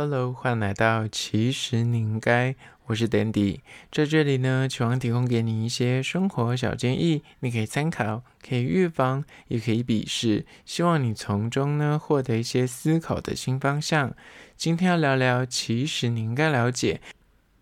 [0.00, 2.54] Hello，欢迎来到其实你应该，
[2.86, 3.58] 我是 Dandy，
[3.90, 14.14] 在这里呢，希望提供给你一些生活小建议，你可以参考，可以预防，也可以鄙视，希望你从中呢获得一些思考的新方向。
[14.56, 17.00] 今天要聊聊，其实你应该了解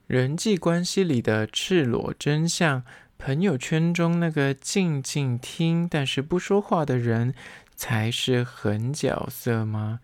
[0.07, 2.83] 人际关系里的赤裸真相，
[3.17, 7.33] 朋友圈中那个静静听但是不说话的人，
[7.75, 10.01] 才是狠角色吗？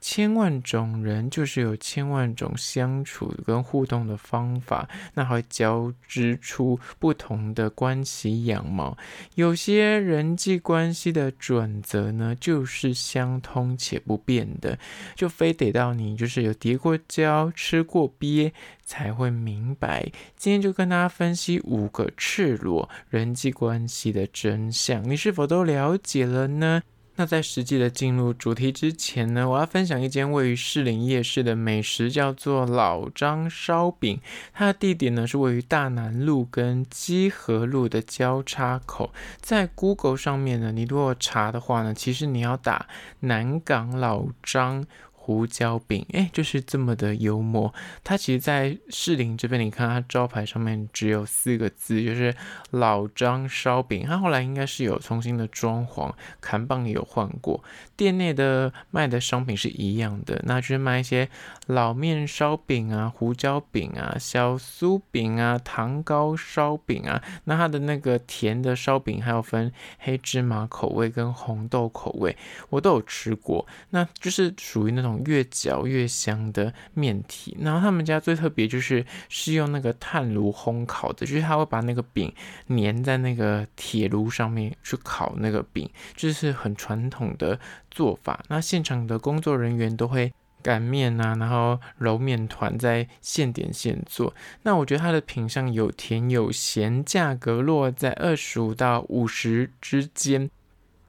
[0.00, 8.96] 千万种人就是有千万种相处跟互动的方法，那会交织出不同的关系样貌。
[9.34, 14.78] 有些人际关系的准则呢，就是相通且不变的，
[15.14, 18.52] 就非得到你就是有跌过跤、吃过鳖
[18.84, 20.10] 才会明白。
[20.36, 26.82] 今天就跟大家分析五个赤裸人际关系的真相，你是否都了解了呢？
[27.20, 34.18] 那在实际的进入主题之前呢，我要分享一间位于士林夜市的美食，叫做老张烧饼。
[34.54, 39.12] 它的地点呢是位于大南路跟基河路的交叉口。
[39.38, 42.86] 在 Google 上面呢，你如果查的话呢，其实你要打
[43.18, 44.86] 南港老张。
[45.30, 47.72] 胡椒饼，哎，就是这么的幽默。
[48.02, 52.34] 它其实，在士林这边，你看它招牌上面只有四个字，就是
[52.72, 54.04] 老张烧饼。
[54.04, 57.62] 它后来应该是有重新的装潢，看棒也有换过。
[57.96, 61.28] 店内的卖的商品是一样的，那就是卖一些
[61.68, 67.22] 老面烧饼啊、胡椒饼啊、小酥饼啊、糖糕烧饼啊。
[67.44, 72.36] 那它的那个甜的烧饼还有分黑芝麻口味跟红豆口味，
[72.70, 73.64] 我都有吃过。
[73.90, 75.19] 那就是属于那种。
[75.24, 82.32] 越嚼越香的面体，然后他们家最特别就是是用那个炭炉烘烤的，就是他会把那个饼
[82.68, 87.58] 粘在那个铁炉上面去烤那个饼，就是很传统的
[87.90, 88.42] 做法。
[88.48, 90.32] 那现场的工作人员都会
[90.62, 94.34] 擀面啊，然后揉面团，在现点现做。
[94.62, 100.50] 那我觉得它的品相有甜有咸，价格落在二十五到五十之间。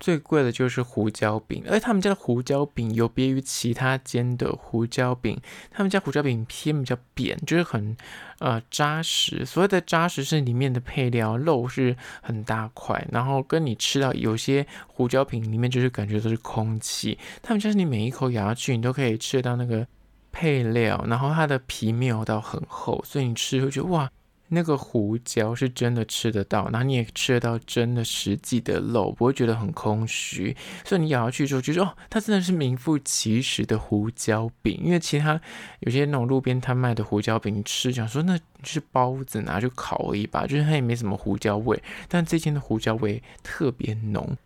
[0.01, 5.39] 最贵的就是胡椒饼，而他们家的胡椒饼有别于其他间的胡椒饼，
[5.69, 7.95] 他们家胡椒饼偏比较扁，就是很
[8.39, 9.45] 呃扎实。
[9.45, 17.17] 所谓的扎实是里面的配料肉是很大块，然后跟你吃到有些胡椒饼里面就是感觉都是空气。
[17.43, 19.85] 他们家是你每一口咬下去，你都可以吃得到那个
[20.31, 24.11] 配料，然后它的皮没有到很厚，所以你吃会觉得哇。
[24.53, 30.55] 那个胡椒是真的吃得到，然后你也吃得到真的实际的肉，不会觉得很空虚。
[30.83, 34.77] 所以你咬下去之后，就说哦，它真的是名副其实的胡椒饼。
[34.83, 35.39] 因为其他
[35.79, 41.81] 有些那种路边摊卖的胡椒饼，你吃想说那是包子拿去烤而已吧，就是它也没什么胡椒味。
[42.09, 44.37] 但这间的胡椒味特别浓。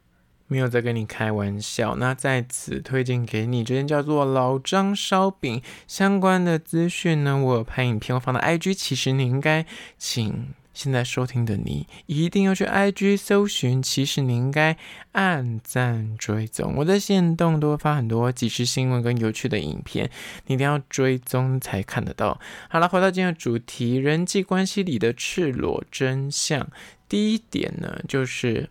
[0.48, 9.66] 没有在跟你开玩笑，那在此推荐给你，这间叫做老张烧饼相关的资讯呢，我有拍影片，我放到 IG，其实你应该
[9.98, 14.78] 请现在收听的你一定要去 IG 搜寻，其实你应该
[15.14, 20.12] 按赞追踪，我在线动都会发很多即时新闻跟有趣的影片，
[20.46, 22.40] 你一定要追踪才看得到。
[22.70, 26.68] 好了，回到今天的主题，人际关系里的赤裸真相，
[27.10, 28.70] 第一点呢，就是。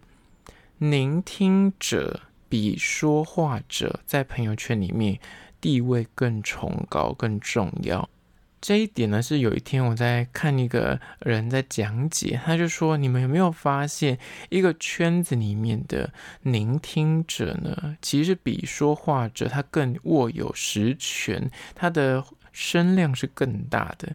[0.91, 5.19] 聆听者比说话者在朋友圈里面
[5.59, 8.07] 地位更崇高、更重要。
[8.61, 14.19] 这一点呢，是有一天我在看一个人在讲解，他就说：你们有没有发现，
[14.51, 16.13] 一个圈子里面的
[16.43, 22.23] 聆听者呢，其实比说话者他更握有实权，他的
[22.53, 24.15] 声量是更大的。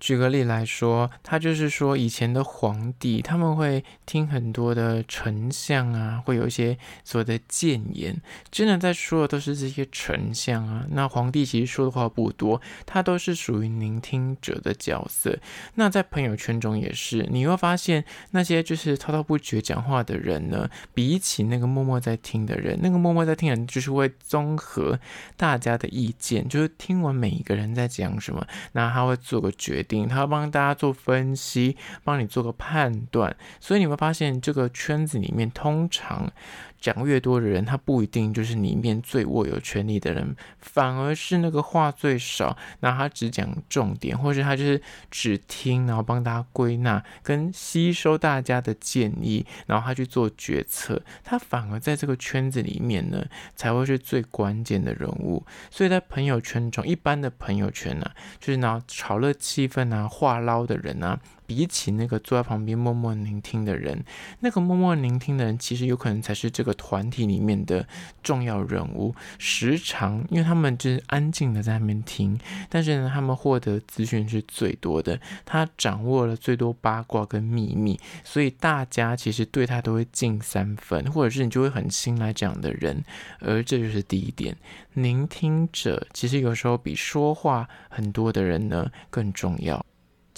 [0.00, 8.16] 举个例来说，他就是说，以前的皇帝他们会听很多的丞相啊，会有一些所谓的谏言，
[8.50, 10.86] 真的在说的都是这些丞相啊。
[10.90, 15.36] 那皇帝其实说的话不多，他都是属于聆听者的角色。
[15.74, 25.00] 那在朋友圈中也是，你会发现那些就是滔滔不绝讲话的人呢，比起那个默默在听的人，那个默默在听的人就是会综合
[25.36, 29.87] 大家的意见，就是听完每一个人在讲什么，那他会做个决定。
[30.08, 36.30] 他要帮大家做分析，帮你做个判断，所以你会发现这个圈子里面通常。
[36.80, 44.80] 讲越多的人，他不一定就是里面最握有权力的人，反而是那个话最少，那他只讲重点，或是他就是
[45.10, 53.26] 只听，然后帮大家归纳跟吸收大家的建议，然后他去做决策，他反而在这个圈子里面呢，
[53.56, 55.44] 才会是最关键的人物。
[55.70, 61.18] 所以在朋友圈中，一般的朋友圈呢、就是那炒热气氛啊、话唠的人啊。
[61.48, 64.04] 比起那个坐在旁边默默聆听的人，
[64.40, 67.88] 那个默默聆听的人，其实有可能才是这个团体里面的
[68.22, 69.14] 重要人物。
[69.38, 83.02] 时常，因为他们就是安静的在那边听，但是呢，他们获得资讯是最多的，他掌握了最多八卦跟秘密，所以大家其实对他都会敬三分，或者是你就会很信赖这样的人。
[83.40, 84.54] 而这就是第一点，
[84.92, 89.82] 聆听者其实有时候比说话很多的人呢更重要。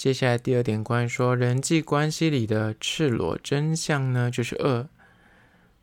[0.01, 4.89] 接下来第二点，关于说人际关系里的赤裸真相呢，就是二，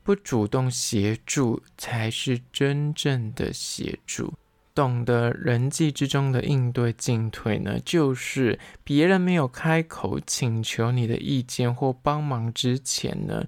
[0.03, 4.35] 不主动协助才是真正的协助。
[4.75, 13.47] 懂得人际之中的应对进退呢，就是别人没有开口请求你的意见或帮忙之前呢。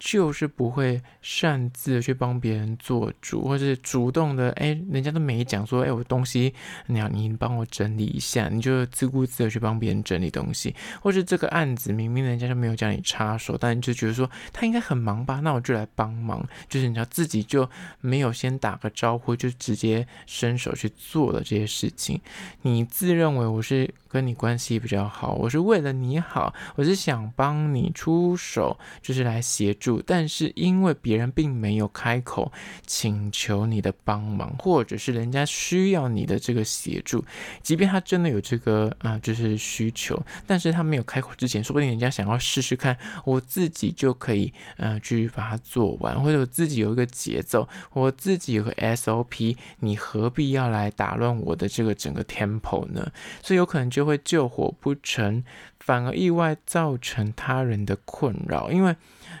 [0.00, 6.54] 就是不会擅自去帮别人做主，或是主动的，哎，人家都没讲说，哎，我东西
[6.86, 17.68] 你要你帮我整理一下，你就自顾自的去帮别人整理东西，或是这个案子明明人家就没有叫你插手，但你就觉得说他应该很忙吧，那我就来帮忙，就是你要自己就
[18.00, 22.18] 没有先打个招呼，就直接伸手去做了这些事情，
[22.62, 29.89] 你自认为我是跟你关系比较好，我是为了你好，我是想帮你出手，就是来协助。
[30.06, 32.52] 但是因为别人并没有开口
[32.86, 37.24] 请求你的帮忙，或者是人家需要你的这个协助，
[37.62, 53.10] 即便他真的有这个啊、就是需求，但是他没有开口之前，说不定人家想要试试看，我自己就可以呃去把它做完，或者我自己有一个节奏，我自己有个 SOP，你何必要来打乱我的这个整个 tempo 呢？
[53.42, 55.42] 所以有可能就会救火不成，
[55.78, 58.94] 反而意外造成他人的困扰，因为。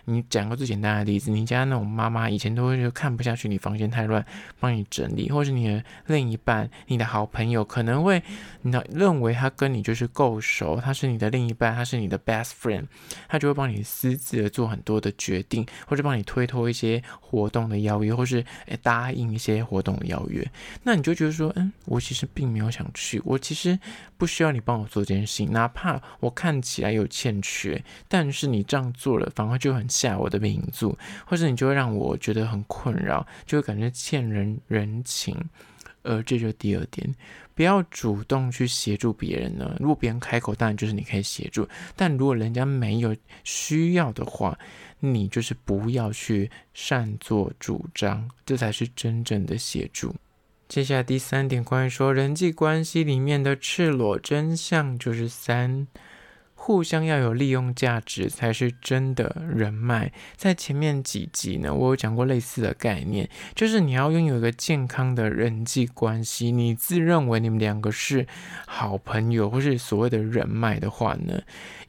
[0.04, 4.24] 你讲个最简单的例子，你家那种妈妈以前都会就看不下去你房间太乱，
[4.58, 8.22] 帮你整理，或是你的另一半、你的好朋友可能会，
[8.62, 12.84] 你认为他跟你就是够熟，他是你的另一半，他是你的 best friend，
[13.28, 20.46] 他就会帮你私自的做很多的决定，或者帮你推脱一些活动的邀约，或是诶答应一些活动的邀约，
[20.82, 23.78] 那你就觉得说，嗯，我其实并没有想去，我其实
[24.16, 29.90] 不需要你帮我做这件事情，哪怕我看起来有欠缺，但是你这样做了，反而就很。
[29.90, 30.86] 下我的名字，
[31.26, 35.36] 或者你就会让我觉得很困扰，就会感觉欠人人情，
[36.04, 37.12] 而这就第二点，
[37.56, 39.76] 不要主动去协助别人呢。
[39.80, 44.56] 如果别人开口，当然就是你可以协助，但如果人家没有需要的话，
[45.00, 50.14] 你就是不要去擅作主张，这才是真正的协助。
[50.70, 55.88] 接下来第三点，关于说人际关系里面的赤裸真相，就是三。
[56.54, 60.12] 互相要有利用价值才是真的人脉。
[60.36, 68.26] 在前面几集呢，我有讲过类似的概念，就是你要拥有一个健康的人际关系，你自认为你们两个是
[68.66, 71.40] 好朋友或是所谓的人脉的话呢，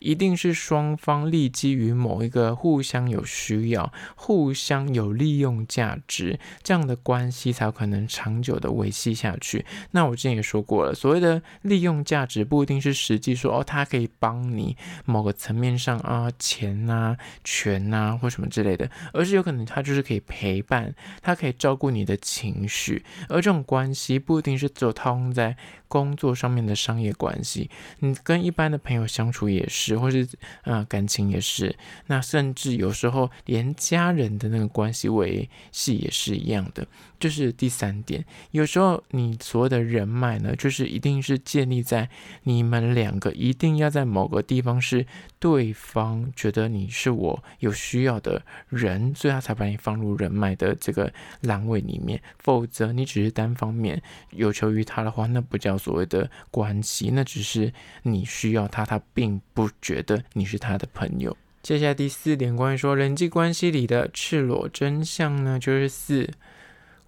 [0.02, 9.66] 一定是双方立基于某一个互相有需要、互相有利用价值这样的关系，才有可能长久的维系下去。
[9.92, 14.76] 那我之前也说过了，所谓的利用价值不一定是实际说哦，他可以帮你。
[15.06, 25.56] 某个层面上啊，钱呐、权呐，或什么之类的，而是有可能他就是可以陪伴，他可以照顾你的情绪，而这种关系不一定是只有套用在
[25.92, 30.26] 工作上面的商业关系，你跟一般的朋友相处也是，或是
[30.62, 31.76] 啊感情也是，
[32.08, 36.88] 那甚至有时候连家人的那个关系维系也是一样的。
[37.20, 42.10] 就是第三点，有时候你所谓的人脉呢，就是一定是建立在
[42.44, 45.06] 你们两个一定要在某个地方是
[45.38, 52.20] 对方觉得你是我有需要的人，所以他才把你放入人脉的这个栏位里面。
[52.40, 57.74] 否则你只是单方面有求于他的话，那不叫所谓的关系，那只是
[58.04, 61.36] 你需要他，他并不觉得你是他的朋友。
[61.64, 66.30] 接下来第四点，关于说人际关系里的赤裸真相呢，就是四。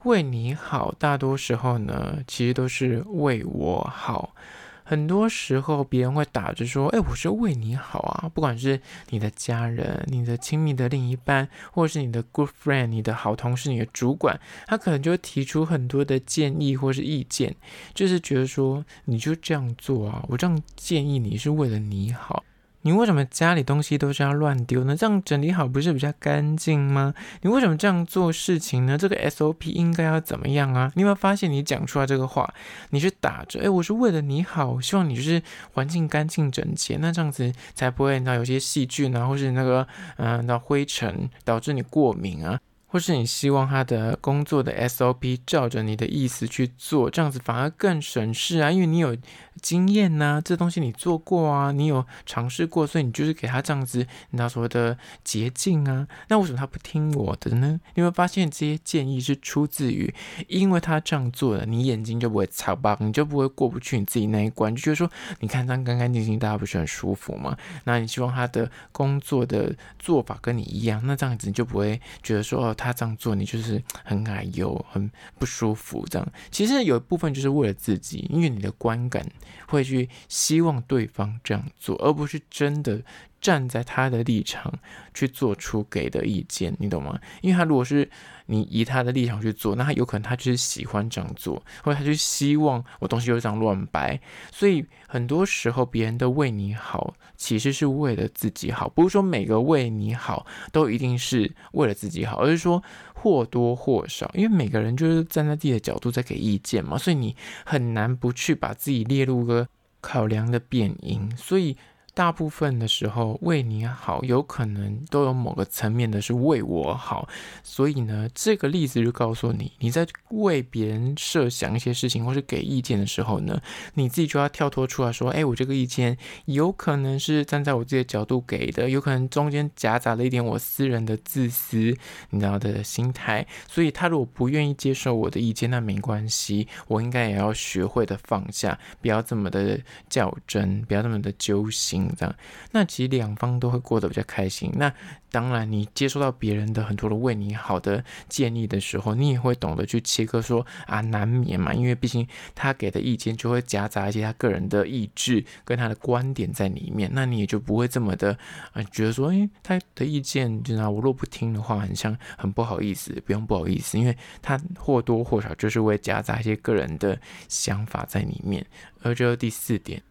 [0.03, 4.35] 为你好，大多时候呢，其实都是为我好。
[4.83, 17.55] 很多时候，别人会打着说：“哎，我是为你好啊！”不管是你的家人、你的亲密的另一半，或是你的 good friend、你的好同事、你的主管，他可能就会提出很多的建议或是意见，
[17.93, 22.43] 就是觉得说：“你就这样做啊，我这样建议你是为了你好。”
[22.83, 24.95] 你为什么家里东西都是要乱丢呢？
[24.95, 27.13] 这样整理好不是比较干净吗？
[27.41, 28.97] 你为什么这样做事情呢？
[28.97, 30.91] 这个 SOP 应该要怎么样啊？
[30.95, 32.53] 你有没有发现你讲出来这个话，
[32.89, 39.87] 你是打着，诶，我是为了你好，希望你就是环境干净整洁，那这样子才不会，那有些细菌啊，或是那个，
[40.17, 42.59] 嗯、那灰尘导致你过敏啊。
[42.93, 49.17] 或是你希望他的工作的 SOP 照着你的意思去做，这样子反而更省事啊，因为你有
[49.59, 56.07] 经验呐、这东西你做过啊，你有尝试过，所以你就是给他这样子，你知道所谓的捷径啊。
[56.27, 57.79] 那为什么他不听我的呢？
[57.95, 60.13] 你会发现这些建议是出自于，
[60.47, 65.09] 因为他这样做了，你眼睛就不会擦吧，你就不会过不去你自己那一关，就觉得说，
[65.39, 67.57] 你看这样干干净净，大家不是很舒服吗？
[67.85, 72.75] 那你希望他的工作的做法跟你一样，那这样子你就不会觉得说，哦。
[72.83, 75.09] 他这样做，你就是很矮油，很
[75.39, 76.05] 不舒服。
[76.09, 79.25] 这样其实有一部分就是为了自己，因为你的观感
[79.67, 83.01] 会去希望对方这样做，而不是真的
[83.43, 84.73] 站在他的立场
[85.13, 87.19] 去做出给的意见，你懂吗？
[87.41, 88.09] 因为他如果是。
[88.45, 94.19] 你以他的立场去做，那他有可能他就是喜欢这样做，或者他就希望我东西就这样乱摆。
[94.51, 98.89] 所以很多时候别人都为你好，其实是为了自己好。
[98.89, 102.83] 不是说每个为你好都一定是为了自己好，而是说
[103.13, 107.33] 或多或少，因为每个人就是站在自己的角度在给意见嘛，所以你
[107.65, 109.65] 很难不去把自己列入个
[110.01, 111.33] 考量的变因。
[111.37, 111.77] 所以。
[112.13, 117.27] 大部分的时候为你好，有可能都有某个层面的是为我好，
[117.63, 123.59] 所以呢，这个例子就告诉你，你在为别人设想一些事情或是给意见的时候呢，
[123.95, 126.15] 你自己就要跳脱出来说，哎，我这个意见
[126.45, 131.97] 有可能是站在我自己的角度给的，有可能中间夹杂了一点我私人的自私，
[132.29, 142.02] 你知道的心态，所以他如果不愿意接受我的意见，那没关系，我应该也要学会的放下，不要这么的较真，不要这么的揪心。
[142.17, 142.35] 这样，
[142.71, 144.71] 那其实两方都会过得比较开心。
[144.75, 144.93] 那
[145.31, 157.09] 当然，你接收到别人的很多的为你好的建议的时候，你也会懂得去切割，说啊，难免嘛，因为毕竟他给的意见就会夹杂一些他个人的意志跟他的观点在里面。
[157.13, 158.37] 那你也就不会这么的
[158.73, 163.13] 啊，觉得说，诶，他的意见，就那我若不听的话，很像很不好意思。
[163.25, 168.65] 不用不好意思，因为他或多或少就是会夹杂一些个人的想法在里面。
[169.01, 170.01] 而这第四点。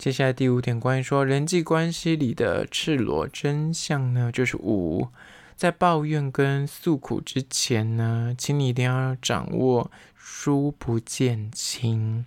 [0.00, 5.08] 接下来第五点，关于说人际关系里的赤裸真相呢，就是五，
[5.56, 12.24] 在抱怨跟诉苦之前呢，请你一定要掌握疏不见亲。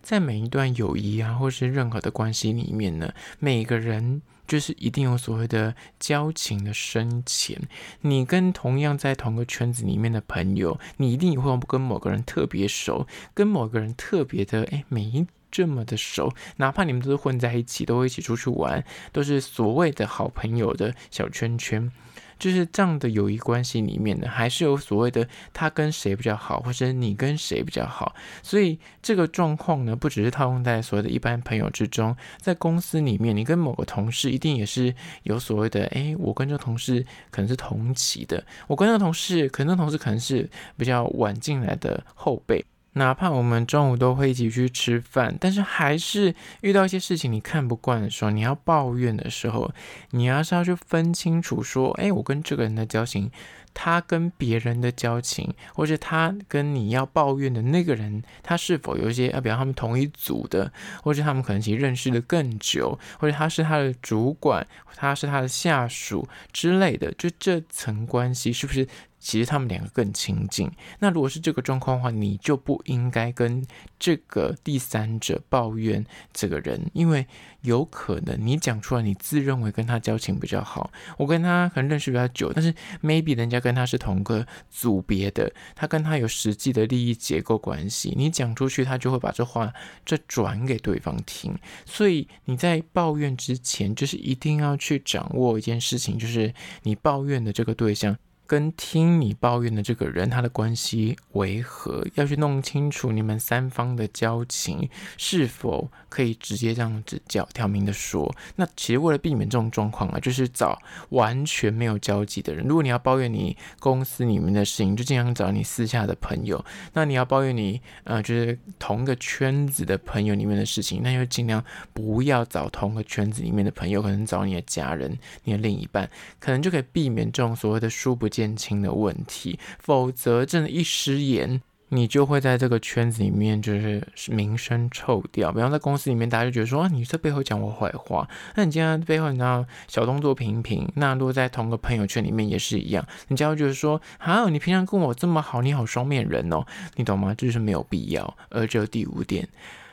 [0.00, 7.60] 在每一段友谊啊，或是任何的关系里面呢，每个人就是一定有所谓的交情的深浅。
[8.02, 15.26] 你跟同样在同个圈子里面的朋友，你一定也会跟某个人特别熟，跟某个人特别的哎，每一。
[15.50, 21.90] 这么的熟，哪怕你们都是混在一起，都会一起出去玩，都是所谓的好朋友的小圈圈，
[22.38, 28.14] 就是这样的友谊关系里面呢，还是有所谓的他跟谁比较好，或者你跟谁比较好。
[28.42, 42.64] 所以这个状况呢，不只是套用在所谓的一般朋友之中，在公司里面，你跟某个同事一定也是有所谓的，诶，我跟这个同事可能是同期的，我跟那个同事，可能那个同事可能是比较晚进来的后辈。
[42.94, 49.70] 哪怕我们中午都会一起去吃饭，但是还是遇到一些事情你看不惯的时候，你要抱怨的时候，
[50.10, 53.30] 你要是要去分清楚说，哎，我跟这个人的交情，
[53.72, 64.66] 他跟别人的交情，或者他跟你要抱怨的那个人，他是否有一些啊，比方他们同一组的，或者他们可能其实认识的更久，或者他是他的主管，
[64.96, 68.88] 他是他的下属之类的，就这层关系是不是？
[69.18, 70.70] 其实他们两个更亲近。
[70.98, 73.64] 那如果是这个状况的话，你就不应该跟
[73.98, 77.26] 这个第三者抱怨这个人，因为
[77.62, 82.72] 有可能你讲出来，你自认为跟他交情比较好，我跟他可能认识比较久，但是
[83.02, 89.72] maybe 人家跟他是同个组别的，他跟他有实际的利益结构关系，你讲出去，他就会把这话
[90.04, 91.56] 这转给对方听。
[91.84, 98.16] 所以你在抱怨之前，就是一定要去掌握一件事情，就是你抱怨的这个对象。
[98.48, 102.04] 跟听你抱怨的这个人，他的关系为何？
[102.14, 104.88] 要去弄清楚你们三方的交情
[105.18, 108.34] 是否可以直接这样子叫挑明的说。
[108.56, 112.66] 那其实为了避免这种状况啊，就是找完全没有交集的人。
[112.66, 116.64] 如果你要抱怨你公司里面的事情，就尽量找你私下的朋友。
[116.94, 121.62] 那你要抱怨你呃，就是同个圈子的朋友里面的事情，那就尽量
[121.92, 126.08] 不要找同个圈子里面的朋友，可能找你的家人、你的另一半，
[126.40, 135.50] 可能就可以避免这种所谓的疏不减轻的问题，否则真的，一失言，你就会在这个圈子里面就是名声臭掉。
[135.50, 146.64] 比方在公司里面，大家就觉得说，你在背后讲我坏话，那你今天背后你知道小动作频频，那如果在同个朋友圈里面也是一样，人家会觉得说，啊，你平常跟我这么好，你好双面人哦，
[146.94, 147.34] 你懂吗？
[147.36, 148.36] 这就是没有必要。
[148.50, 149.48] 而这第五点，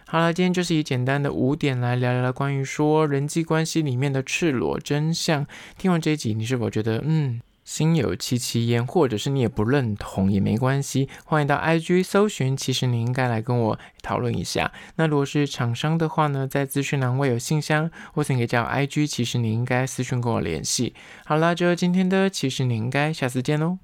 [0.05, 5.47] 好了，今天就是以简单的五点来聊聊关于说人际关系里面的赤裸真相。
[5.79, 7.41] 听完这一集，你是否觉得，嗯？
[7.65, 14.72] 心有戚戚焉，或者是你也不认同也没关系，欢迎到 IG 搜寻，其实你应该来跟我讨论一下。
[14.95, 20.93] 那如果是厂商的话呢，在资讯栏位有信箱，或者你可以叫 IG，其实你应该私讯跟我联系。
[21.25, 23.79] 好啦，就今天的，其实你应该下次见喽。